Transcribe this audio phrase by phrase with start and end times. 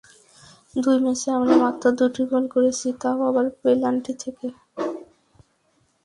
[0.75, 4.47] দুই ম্যাচে আমরা মাত্র দুই গোল করেছি, তা-ও আবার পেনাল্টি থেকে।